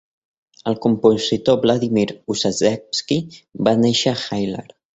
El 0.71 0.77
compositor 0.85 1.59
Vladimir 1.65 2.07
Ussachevsky 2.35 3.21
va 3.69 3.79
néixer 3.85 4.15
a 4.17 4.21
Hailar. 4.27 4.69